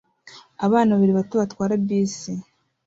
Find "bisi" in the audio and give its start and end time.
1.85-2.31